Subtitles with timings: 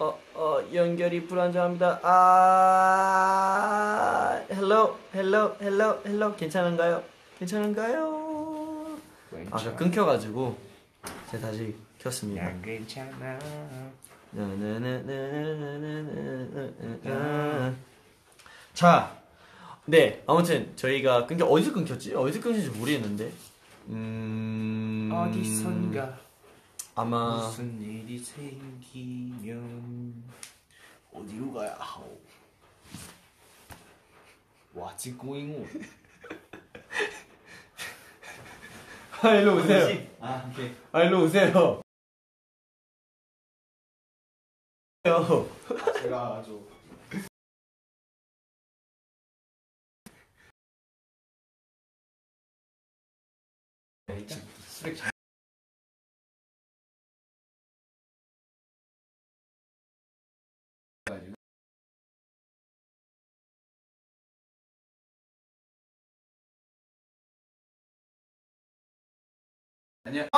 [0.00, 2.00] 어, 어, 연결이 불안정합니다.
[2.02, 3.20] 아,
[4.50, 7.04] hello, hello, hello, hello, 괜찮은가요?
[7.38, 8.98] 괜찮은가요?
[9.50, 10.56] 아까 끊겨가지고
[11.30, 12.44] 제가 다시 켰습니다.
[12.44, 13.38] 난 괜찮아.
[18.72, 19.18] 자,
[19.84, 22.14] 네, 아무튼 저희가 끊겨 어디서 끊겼지?
[22.14, 23.30] 어디서 끊겼는지 모르겠는데,
[23.88, 26.18] 음, 어디선가
[26.94, 29.44] 아마 무슨 일이 생기면
[31.12, 32.20] 어디로 가야 하오?
[35.20, 35.66] Going on?
[39.22, 40.06] 아 일로 오세요.
[40.20, 40.74] 아 오케이.
[40.92, 41.80] 아 일로 오세요.
[45.06, 45.48] 요.
[46.02, 46.68] 제가 아주
[70.10, 70.28] 아니야.